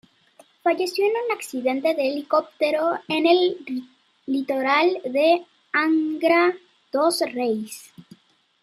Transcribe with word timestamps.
Falleció 0.63 1.05
en 1.05 1.11
un 1.11 1.37
accidente 1.37 1.93
de 1.93 2.07
helicóptero 2.09 2.97
en 3.07 3.27
el 3.27 3.87
litoral 4.25 4.99
de 5.03 5.45
Angra 5.73 6.57
dos 6.91 7.19
Reis. 7.31 7.93